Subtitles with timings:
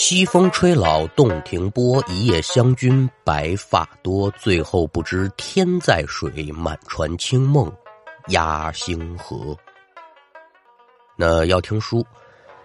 [0.00, 4.30] 西风吹老洞庭波，一夜湘君白发多。
[4.38, 7.70] 最后不知天在水，满船清梦
[8.28, 9.56] 压星河。
[11.16, 12.06] 那要听书，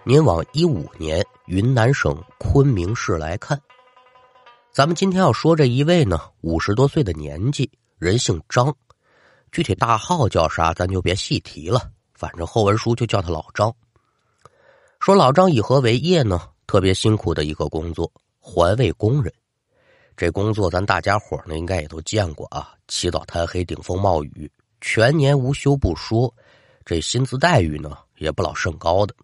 [0.04, 3.60] 您往一五年云南省昆明市来看。
[4.70, 8.72] 咱们今天要说这一位呢，五十多岁的年纪，人姓张，
[9.50, 11.90] 具体大号叫啥，咱就别细提了。
[12.14, 13.74] 反正后文书就叫他老张。
[15.00, 16.40] 说老张以何为业呢？
[16.66, 19.32] 特别辛苦的一个工作，环卫工人。
[20.16, 22.72] 这工作咱大家伙呢，应该也都见过啊。
[22.86, 24.50] 起早贪黑，顶风冒雨，
[24.80, 26.32] 全年无休不说。
[26.84, 29.14] 这薪资待遇呢，也不老甚高的。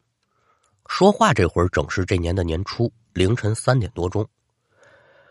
[0.87, 4.27] 说话这会儿正是这年的年初，凌晨三点多钟，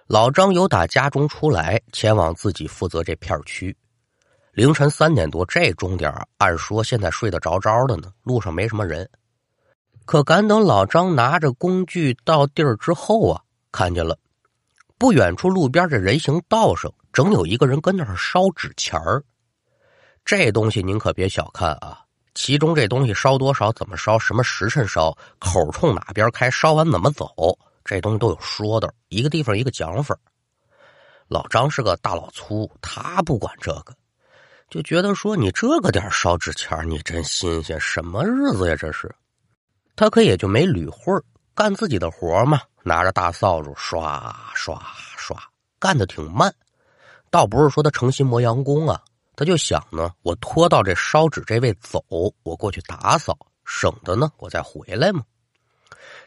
[0.07, 3.75] 老张由打家中出来，前往自己负责这片区。
[4.53, 9.09] 凌晨三点多这钟点按说现在睡得着着的呢，路上没什么人。
[10.09, 14.17] 可赶等老张拿着工具到地儿之后啊，看见了
[14.97, 19.23] 不远处路边这人行道上，正有一个人跟那儿烧纸钱儿。
[20.25, 21.99] 这东西您可别小看啊，
[22.33, 27.29] 其中这东西烧多少、怎么烧、什么时辰烧、口冲哪边开、烧完怎么走，
[27.85, 30.17] 这东西都有说的，一个地方一个讲法。
[31.27, 33.93] 老张是个大老粗，他不管这个，
[34.71, 39.13] 就觉得说你这个点烧纸钱你真新鲜，什么日子呀这是？
[39.99, 41.21] 他可也就没捋会儿，
[41.53, 44.81] 干自己的活嘛，拿着大扫帚刷刷
[45.17, 45.37] 刷，
[45.77, 46.55] 干的挺慢。
[47.29, 49.03] 倒不是说他诚心磨洋工啊，
[49.35, 52.01] 他就想呢，我拖到这烧纸这位走，
[52.43, 55.21] 我过去打扫，省得呢我再回来嘛。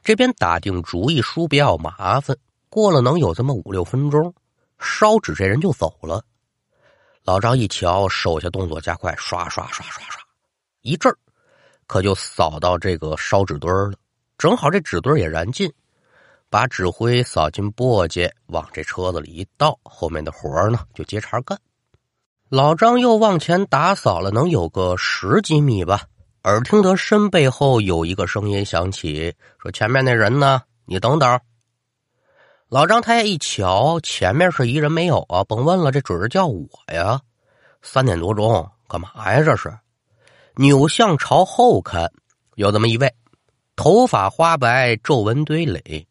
[0.02, 2.36] 这边打定主意，说别要麻烦。
[2.68, 4.34] 过了能有这么五六分钟，
[4.78, 6.22] 烧纸这人就走了。
[7.24, 10.22] 老张一瞧，手下动作加快，刷刷刷刷刷，
[10.82, 11.16] 一阵儿。
[11.92, 13.92] 可就扫到这个烧纸堆了，
[14.38, 15.70] 正好这纸堆也燃尽，
[16.48, 21.60] 把纸灰扫进簸箕，往这车子里一倒，后面的活呢就接茬干。
[22.48, 26.04] 老张又往前打扫了，能有个十几米吧，
[26.44, 30.62] 耳听得身背后有一个声音响起，说：“前面那人呢？
[30.86, 31.38] 你等等。”
[32.70, 37.20] 老张他也一瞧，前面是一人没有啊，甭问了，这准是叫我呀。
[37.82, 39.42] 三点多钟，干嘛呀？
[39.44, 39.70] 这是。
[40.56, 42.12] 扭向朝后看，
[42.56, 43.14] 有这么一位，
[43.74, 46.06] 头发花白，皱纹堆垒，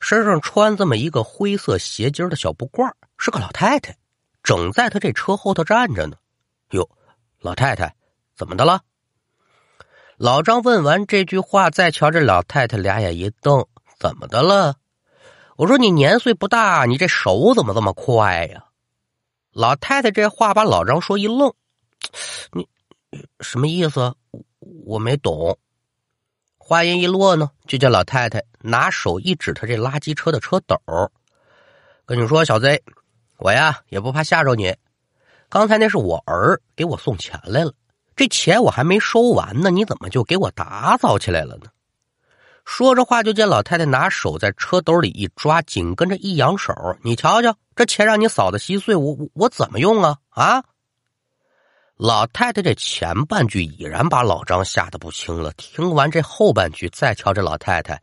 [0.00, 3.94] 身上穿这么一个灰色斜襟的小布褂，是个老太太，
[4.42, 6.16] 正在他这车后头站着呢。
[6.70, 6.88] 哟，
[7.40, 7.94] 老太太，
[8.34, 8.80] 怎么的了？
[10.16, 13.66] 老张问完这句话，再瞧这老太太，俩眼一瞪，
[13.98, 14.76] 怎么的了？
[15.56, 18.64] 我说你年岁不大，你这手怎么这么快呀？
[19.52, 21.52] 老太太这话把老张说一愣，
[22.52, 22.66] 你。
[23.40, 24.14] 什么意思？
[24.84, 25.58] 我没懂。
[26.58, 30.76] 话音一落呢，就见老太太拿手一指他这垃圾车的车斗，
[32.06, 32.82] 跟你说：“小子，
[33.36, 34.74] 我呀也不怕吓着你。
[35.50, 37.72] 刚才那是我儿给我送钱来了，
[38.16, 41.66] 这钱我还没收完呢，你怎么就给我打扫起来了呢？”
[42.64, 46.72] 说着话，就见老太太拿手在车兜里一抓，紧跟着一扬手
[47.04, 50.18] ：“你瞧瞧，这钱让你扫的稀碎，我我怎么用啊？
[50.30, 50.64] 啊！”
[51.96, 55.52] 老太太这前半句已然把老张吓得不轻了。
[55.56, 58.02] 听完这后半句，再瞧这老太太，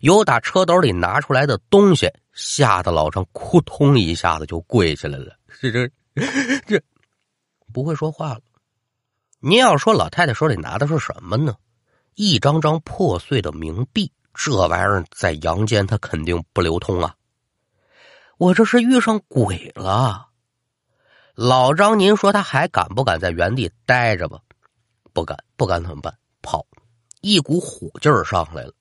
[0.00, 5.34] 由打车兜里拿出来的东西，吓得老张扑通一下子就跪下来了。
[5.60, 5.90] 这这
[6.66, 6.80] 这
[7.72, 8.40] 不会说话了。
[9.40, 11.56] 您要说老太太手里拿的是什么呢？
[12.14, 17.16] 一张张破碎的冥币，这玩意儿在阳间它肯定不流通啊！
[18.38, 20.28] 我这是遇上鬼了。
[21.44, 24.38] 老张，您说他还敢不敢在原地待着吧？
[25.12, 26.16] 不敢，不敢怎么办？
[26.40, 26.64] 跑！
[27.20, 28.72] 一股虎劲儿上来了，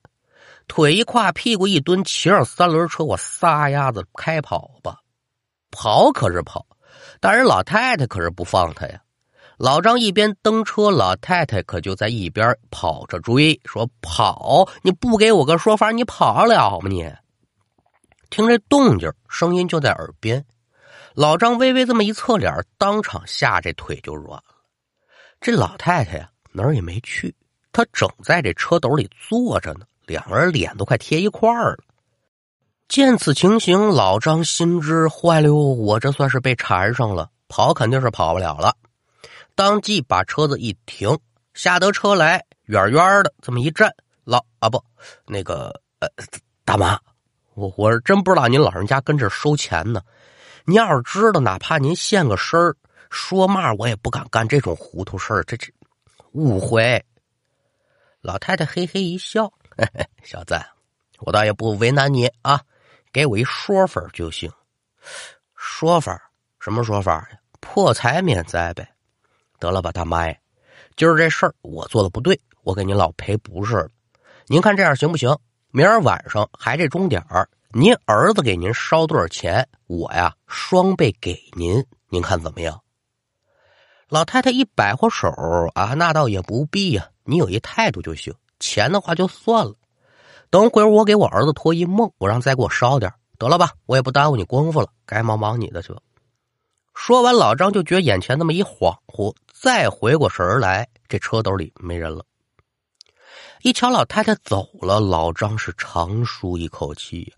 [0.68, 5.00] 腿一跨，屁股一蹲，骑上三轮车，我撒丫子开跑吧！
[5.72, 6.64] 跑可是跑，
[7.20, 9.02] 但是老太太可是不放他呀。
[9.58, 14.70] 老张一边蹬车，老太太可就在一边跑着追，说：“跑！
[14.84, 16.88] 你不给我个说法，你跑得了吗？
[16.88, 17.12] 你
[18.30, 20.46] 听这动静，声音就在耳边。”
[21.13, 24.43] 老张微微这么一侧脸，当场吓这腿就软了。
[25.40, 27.35] 这老太太呀，哪儿也没去，
[27.72, 31.84] 她正在这车斗里坐着呢，两人脸都快贴一块儿了。
[32.87, 38.75] 见此情形，老张心知坏了，我这算是被缠上了，跑肯定是跑不了了。
[39.55, 41.17] 当即把车子一停，
[41.53, 43.93] 下得车来，远远的这么一站，
[44.23, 44.84] 老啊不，
[45.25, 46.08] 那个呃，
[46.63, 46.99] 大妈，
[47.53, 50.02] 我我是真不知道您老人家跟这收钱呢。
[50.66, 52.75] 您要是知道，哪怕您现个身儿，
[53.09, 55.43] 说嘛我也不敢干这种糊涂事儿。
[55.43, 55.67] 这这
[56.34, 57.03] 误会。
[58.22, 60.59] 老太太嘿嘿一笑：“嘿嘿，小子，
[61.19, 62.61] 我倒也不为难你啊，
[63.11, 64.52] 给我一说法就行。
[65.55, 66.31] 说法？
[66.59, 67.40] 什么说法呀？
[67.59, 68.87] 破财免灾呗。
[69.59, 70.35] 得了吧，大妈呀，
[70.96, 73.90] 今儿这事儿我做的不对，我给您老赔不是了。
[74.46, 75.35] 您看这样行不行？
[75.72, 82.82] 明儿晚上还这钟点儿，您儿子给您烧多少钱，我呀双倍给您，您看怎么样？
[84.09, 85.29] 老太太一摆活手
[85.73, 88.34] 啊，那倒也不必呀，你有一态度就行。
[88.59, 89.73] 钱的话就算了，
[90.50, 96.02] 等会儿我给我儿子托一梦，我让再给我烧点得了吧，我也不耽误你功夫了，该忙忙你的去吧。
[96.94, 102.26] 说完，老张就觉眼前那么一恍惚，再回过神来，这车兜里没人了。
[103.63, 107.31] 一瞧老太太走了，老张是长舒一口气。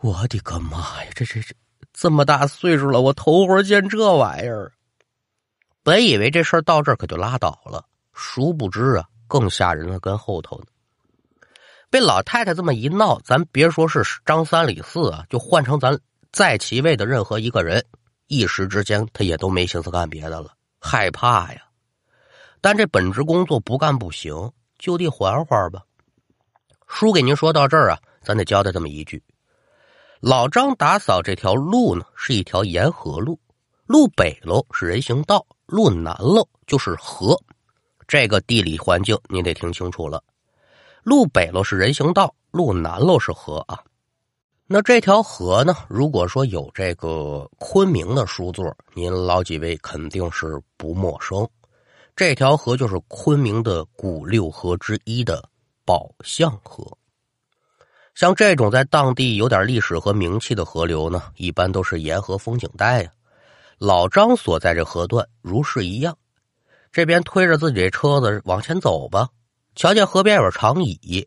[0.00, 1.10] 我的个妈呀！
[1.14, 1.54] 这这这
[1.92, 4.72] 这么大岁数了，我头回见这玩意儿。
[5.84, 10.66] 本以为这事儿到这儿可就拉倒了，殊不知啊，更吓人的跟后头呢。
[11.90, 15.96] 被老太太这么一闹，咱别说是张三李四啊，就换成咱
[16.32, 17.84] 在其位的任何一个人，
[18.26, 21.62] 一时之间他也都没心思干别的了，害怕呀。
[22.60, 24.50] 但这本职工作不干不行。
[24.82, 25.80] 就地缓缓吧。
[26.88, 29.22] 书给您说到这儿啊，咱得交代这么一句：
[30.18, 33.38] 老张打扫这条路呢，是一条沿河路，
[33.86, 37.40] 路北喽是人行道，路南喽就是河。
[38.08, 40.20] 这个地理环境您得听清楚了。
[41.04, 43.78] 路北喽是人行道，路南喽是河啊。
[44.66, 51.48] 那这条河呢，如果说有这个昆明的书座，您老几位肯定是不陌生。
[52.14, 55.42] 这条河就是昆明的古六河之一的
[55.84, 56.86] 宝象河。
[58.14, 63.10] 像这种在当地有点历史和名气的河流呢，一般都是沿河风景带呀。
[63.78, 66.16] 老张所在这河段如是一样，
[66.92, 69.30] 这边推着自己这车子往前走吧，
[69.74, 71.26] 瞧见河边有长椅，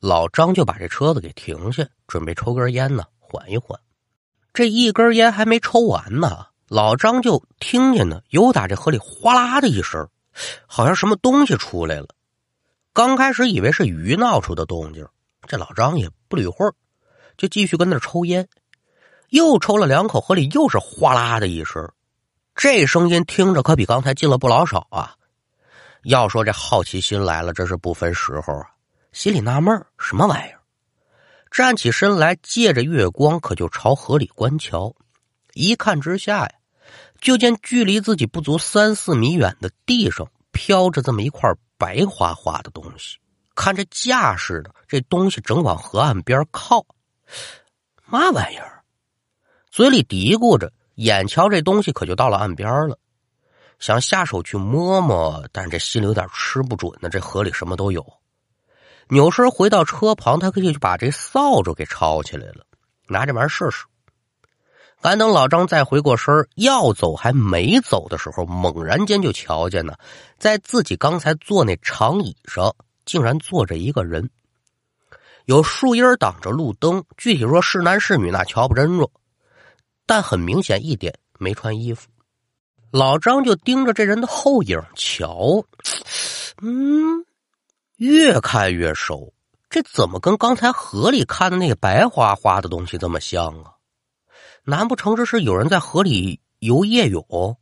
[0.00, 3.78] 老张就把这车子给停下，准备抽根烟呢，缓一缓。
[4.52, 10.08] 这一根烟还没抽完呢，老张就听见呢，有打这河里哗啦的一声。
[10.66, 12.08] 好像什么东西出来了，
[12.92, 15.06] 刚开始以为是鱼闹出的动静，
[15.46, 16.74] 这老张也不理会儿
[17.36, 18.48] 就继续跟那抽烟。
[19.30, 21.90] 又抽了两口，河里又是哗啦的一声，
[22.54, 25.16] 这声音听着可比刚才近了不老少啊！
[26.04, 28.70] 要说这好奇心来了，这是不分时候啊，
[29.12, 30.60] 心里纳闷什么玩意儿？
[31.50, 34.94] 站起身来，借着月光，可就朝河里观瞧。
[35.54, 36.50] 一看之下呀。
[37.24, 43.16] 就见距离自己不足三四米远的地上飘着这么一块白花花的东西，
[43.54, 46.84] 看这架势的，这东西正往河岸边靠。
[48.04, 48.84] 嘛玩意儿？
[49.70, 52.98] 嘴里嘀咕着，眼瞧这东西可就到了岸边了，
[53.78, 57.08] 想下手去摸摸，但这心里有点吃不准呢。
[57.08, 58.06] 这河里什么都有。
[59.08, 62.66] 扭身回到车旁，他可以把这扫帚给抄起来了，
[63.08, 63.86] 拿这玩意儿试试。
[65.04, 69.92] 赶等老张再回过身要走还没走的时候，猛然间就瞧见呢，
[70.38, 72.74] 在自己刚才坐那长椅上，
[73.04, 74.30] 竟然坐着一个人。
[75.44, 79.10] 有树荫挡着路灯，具体说是男是女那瞧不真着，
[80.06, 82.08] 但很明显一点没穿衣服。
[82.90, 85.66] 老张就盯着这人的后影瞧，
[86.62, 87.26] 嗯，
[87.96, 89.34] 越看越熟，
[89.68, 93.73] 这怎么跟刚才河里看的那个白花花的东西这么像啊？
[94.64, 97.56] 难不成这是有人在河里游夜泳？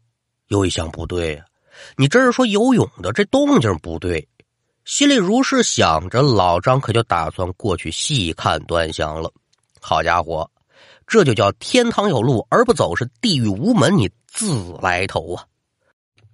[0.48, 1.44] 又一想不对呀！
[1.96, 4.28] 你这是说游泳的，这动静不对。
[4.84, 9.32] 心里如是想着，老张可就打算过去细看端详了。
[9.80, 10.48] 好家伙，
[11.06, 15.44] 这就叫天堂有路而不走，是地狱无门，你自来头啊！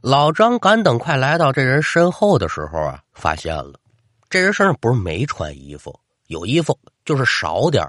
[0.00, 3.80] 老张赶等快来到这人身后的时候啊，发现了
[4.28, 7.86] 这人身上不是没穿衣服，有衣服就是少点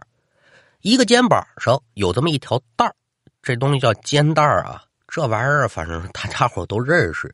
[0.81, 2.95] 一个肩膀上有这么一条带儿
[3.41, 4.83] 这东西叫肩带儿啊。
[5.07, 7.33] 这玩意儿反正大家伙都认识，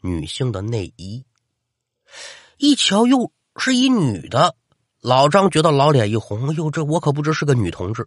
[0.00, 1.24] 女性的内衣。
[2.56, 4.54] 一瞧又是一女的，
[5.02, 8.06] 老张觉得老脸一红，哟，这我可不知是个女同志，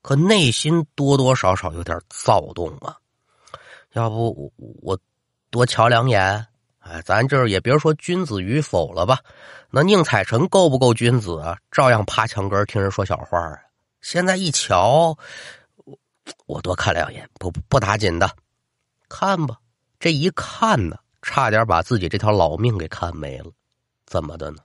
[0.00, 2.96] 可内心多多少少有点躁动啊。
[3.92, 4.98] 要不我我
[5.50, 6.46] 多瞧两眼？
[6.78, 9.18] 哎，咱这也别说君子与否了吧？
[9.70, 11.58] 那宁采臣够不够君子啊？
[11.70, 13.58] 照样趴墙根听人说小话啊。
[14.04, 15.16] 现在一瞧，
[16.44, 18.30] 我多看两眼，不不打紧的，
[19.08, 19.56] 看吧。
[19.98, 23.50] 这一看呢，差点把自己这条老命给看没了。
[24.04, 24.58] 怎么的呢？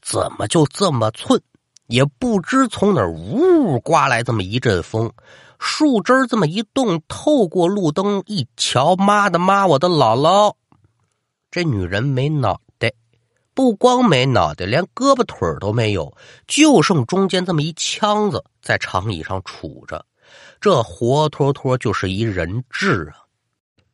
[0.00, 1.42] 怎么就这么寸？
[1.88, 5.12] 也不知从哪儿呜刮来这么一阵风，
[5.58, 10.54] 树枝这么一动，透过路灯一瞧，妈的妈，我的姥姥！
[11.50, 12.62] 这女人没脑，
[13.54, 16.12] 不光没脑袋，连胳膊腿都没有，
[16.48, 20.04] 就剩中间这么一腔子在长椅上杵着，
[20.60, 23.22] 这活脱脱就是一人质啊！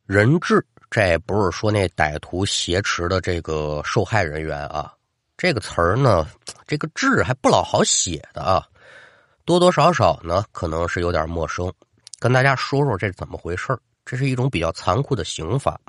[0.06, 4.92] 人质，这不是说那歹徒挟持的这个受害人员啊。
[5.36, 6.26] 这个词儿呢，
[6.66, 8.66] 这个字还不老好写的啊，
[9.44, 11.72] 多多少少呢，可能是有点陌生。
[12.18, 15.80] 跟大家说说这怎么回事这是一种比较残酷的刑法。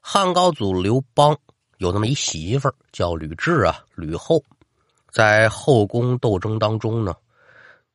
[0.00, 1.36] 汉高祖刘邦
[1.84, 4.42] 有那么一媳妇儿叫吕雉啊，吕后，
[5.12, 7.14] 在后宫斗争当中呢，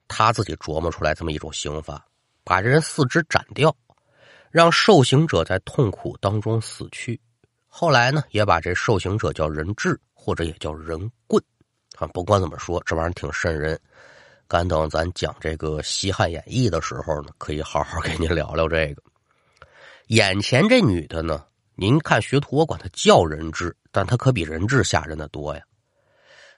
[0.08, 2.06] 他自己琢磨出来这么一种刑法，
[2.44, 3.76] 把这人四肢斩掉，
[4.52, 7.20] 让受刑者在痛苦当中死去。
[7.68, 10.00] 后来呢，也把这受刑者叫人质。
[10.22, 11.42] 或者也叫人棍，
[11.98, 13.80] 啊，不管怎么说，这玩意儿挺瘆人。
[14.50, 19.02] 敢等咱讲这个《西汉演义》的时候呢，可以好好给您聊聊这个。
[20.08, 25.62] 眼前这女的呢，您看学徒，我管她叫人质，但他可比人质吓人的多呀。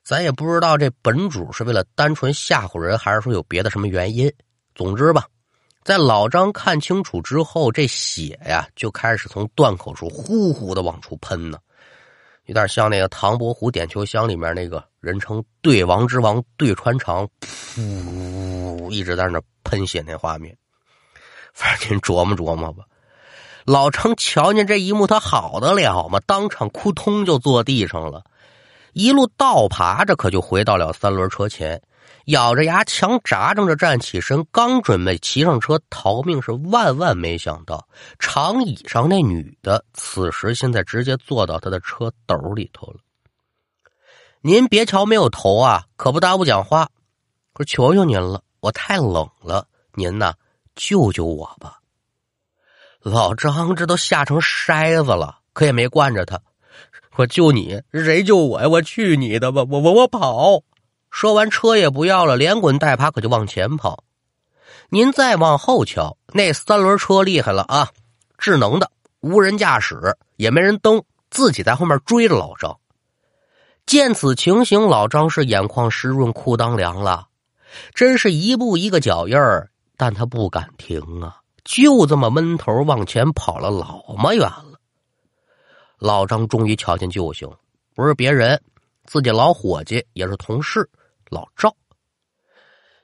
[0.03, 4.31] 咱也不知道这本主是为了单纯吓唬人，还是说有别的什么原因。
[4.73, 5.27] 总之吧，
[5.83, 11.59] 在老张看清楚之后，这血呀就开始从断口处呼呼的往出喷呢。
[12.45, 20.57] 有点像那个唐伯虎点秋香里面那个人称“对王之王”对穿肠，噗，一直在那喷血那画面。
[21.53, 22.83] 反正您琢磨琢磨吧。
[23.65, 26.19] 老程瞧见这一幕，他好得了吗？
[26.25, 28.23] 当场扑通就坐地上了，
[28.93, 31.81] 一路倒爬着，可就回到了三轮车前。
[32.25, 37.87] 咬着牙，强扎着站起身，刚准备骑上车逃命，是万万没想到，
[38.19, 42.99] 长椅上那女的此时现在直接坐到他的车斗里头了。
[44.41, 46.89] 您别瞧没有头啊，可不耽误讲话。
[47.55, 50.33] 我求求您了，我太冷了，您呐
[50.75, 51.80] 救救我吧。
[53.01, 56.39] 老张这都吓成筛子了，可也没惯着他。
[57.15, 58.67] 我救你，谁救我呀？
[58.67, 59.65] 我去你的吧！
[59.69, 60.61] 我我我跑。
[61.09, 64.03] 说完，车也不要了，连滚带爬可就往前跑。
[64.89, 67.89] 您再往后瞧，那三轮车厉害了啊，
[68.37, 68.89] 智能的，
[69.19, 72.79] 无人驾驶，也没人蹬，自己在后面追着老张。
[73.85, 77.27] 见此情形，老张是眼眶湿润，裤裆凉了，
[77.93, 84.79] 真是一步一个脚印儿，但他不敢停啊，就这么闷头往前跑了老么远了。
[85.97, 87.49] 老张终于瞧见救星，
[87.93, 88.61] 不是别人，
[89.05, 90.89] 自己老伙计，也是同事。
[91.29, 91.75] 老赵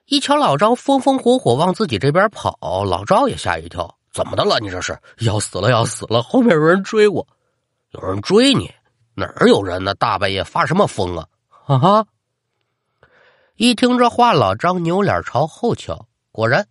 [0.06, 4.60] 一瞧老张风风火火往自己这边跑，老赵也吓一跳：“怎么的了？
[4.60, 5.70] 你这是要死了？
[5.70, 6.24] 要死了！
[6.24, 7.28] 后面有人追我，
[7.92, 8.74] 有人追你？
[9.14, 9.94] 哪儿有人呢？
[9.96, 12.08] 大半夜发什么疯啊？”哈哈！
[13.58, 16.68] 一听这话，老张扭脸朝后瞧，果然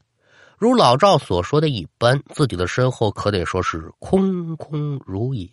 [0.58, 5.48] 如老赵所说的一般，自己的身后可得说是空空如也。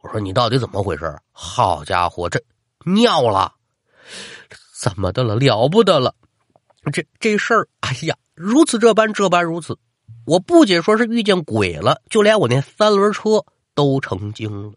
[0.00, 2.42] 我说：“你到底怎么回事？”好家伙，这
[2.84, 3.54] 尿了！
[4.80, 5.36] 怎么的了？
[5.36, 6.14] 了不得了！
[6.92, 9.78] 这这事儿，哎呀，如此这般，这般如此。
[10.26, 13.44] 我不仅说是遇见鬼了，就连我那三轮车
[13.74, 14.72] 都成精了。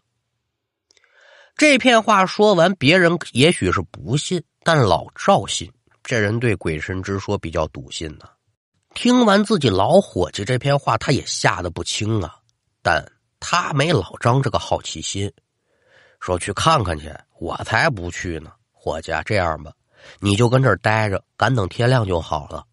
[1.56, 5.70] 这片话说完，别人也许是不信，但老赵信。
[6.02, 8.28] 这人对鬼神之说比较笃信呐。
[8.94, 12.36] 听完自己老伙计这篇话，他也吓得不轻啊。
[12.82, 13.04] 但
[13.40, 15.32] 他没老张这个好奇心，
[16.20, 18.52] 说去看看去，我才不去呢。
[18.70, 19.72] 伙计，这样吧。
[20.18, 22.64] 你就跟这儿待着，赶等天亮就好了。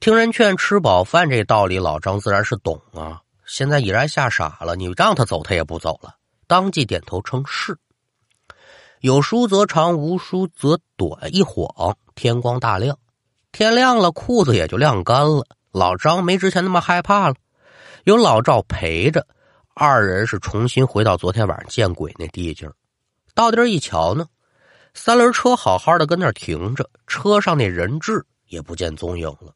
[0.00, 3.20] 听人劝，吃饱饭，这道理老张自然是懂啊。
[3.46, 7.78] 现在已然吓傻了，你让他走，他也不走了，当即点头称是。
[9.00, 11.34] 有书则长，无书则短。
[11.34, 12.98] 一晃天光大亮，
[13.52, 15.46] 天亮了，裤子也就晾干了。
[15.72, 17.34] 老张没之前那么害怕了，
[18.04, 19.26] 有老赵陪着，
[19.74, 22.66] 二人是重新回到昨天晚上见鬼那地界
[23.34, 24.26] 到地儿一瞧呢。
[24.94, 29.54] 三轮车好好的跟那儿停着，车上那人质也不见踪影了。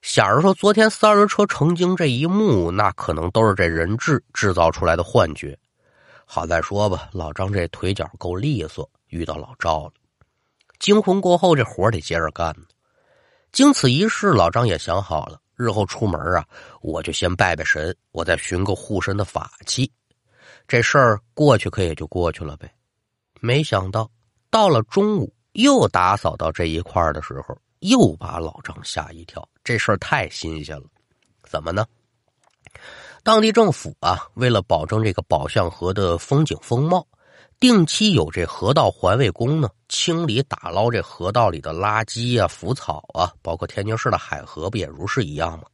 [0.00, 5.58] 想着说：“昨天三轮车成精这一幕，那可能都是这人质制造出来的幻觉。
[6.24, 9.92] 好在说吧，老张这腿脚够利索，遇到老赵了。
[10.78, 12.64] 惊魂过后，这活得接着干呢。
[13.52, 16.46] 经此一事，老张也想好了，日后出门啊，
[16.80, 19.90] 我就先拜拜神，我再寻个护身的法器。
[20.66, 22.72] 这事儿过去可也就过去了呗。”
[23.40, 24.10] 没想到，
[24.50, 29.48] 到了中午又打扫到这一块的时候，又把老张吓一跳。
[29.62, 30.84] 这事儿太新鲜了，
[31.44, 31.86] 怎么呢？
[33.22, 37.06] 当地政府啊，为了保证这个宝象河的风景风貌，
[37.60, 45.64] 定期有这河道环卫工呢，清理打捞这河道里的垃圾啊、浮草啊，包括天津市的海河不也如是一样吗？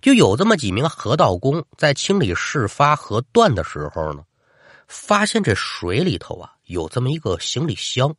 [0.00, 4.24] 就有这么几名河道工在清理事发河段的时候呢。
[4.92, 8.12] 发现这水里头啊有这么一个行李箱。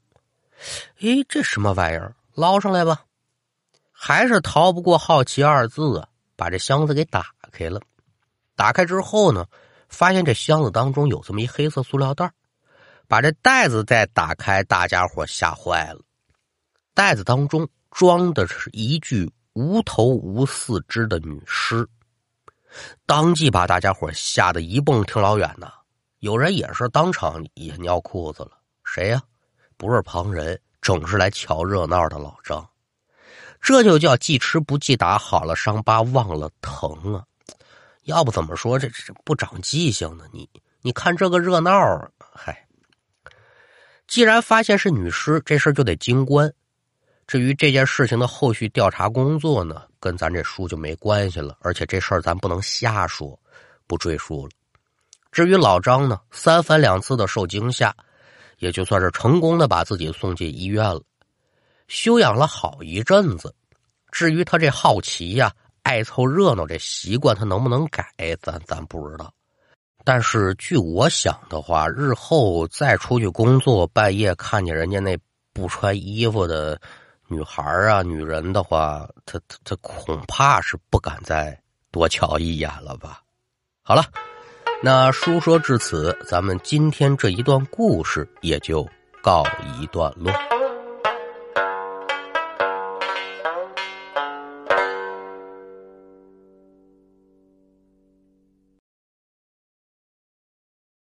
[1.02, 2.16] 哎，这什么玩意儿？
[2.34, 3.04] 捞上来吧。
[3.92, 6.08] 还是逃不过好奇二字啊！
[6.38, 7.82] 把这箱子给打开了。
[8.56, 9.46] 打开之后呢，
[9.90, 12.32] 发现这箱子当中有这么一黑色塑料袋
[13.12, 16.00] 把这袋子再打开，大家伙吓坏了。
[16.94, 21.86] 袋子当中装的是一具无头无四肢的女尸，
[23.06, 25.70] 当即把大家伙吓得一蹦挺老远呢。
[26.20, 28.52] 有人也是当场也尿裤子了。
[28.86, 29.22] 谁呀？
[29.76, 32.66] 不是旁人，正是来瞧热闹的老张。
[33.60, 37.26] 这就叫记吃不记打，好了伤疤忘了疼啊！
[38.04, 40.24] 要不怎么说这这不长记性呢？
[40.32, 40.50] 你
[40.82, 42.66] 你看这个热闹，嗨！
[44.12, 46.54] 既然发现是女尸，这事就得经关。
[47.26, 51.58] 至于这件事情的后续调查工作呢，跟咱这书就没关系了。
[51.62, 53.40] 而且这事儿咱不能瞎说，
[53.88, 54.52] 不赘述了。
[55.32, 57.96] 至于老张呢，三番两次的受惊吓，
[58.60, 61.02] 也就算是成功的把自己送进医院了。
[61.88, 63.56] 休养了好一阵子，
[64.12, 65.54] 至于他这好奇呀、
[65.84, 68.06] 爱凑热闹这习惯，他能不能改，
[68.42, 69.34] 咱咱不知道。
[70.04, 75.18] 但是据我想的话，日后再出去工作，半夜看见人家那
[75.54, 76.80] 不穿衣服的
[77.28, 81.58] 女孩啊、女人的话，他他他恐怕是不敢再
[81.92, 83.22] 多瞧一眼了吧。
[83.84, 84.04] 好了，
[84.82, 88.88] 那书说至此，咱们今天这一段故事也就
[89.22, 89.44] 告
[89.80, 90.32] 一段落。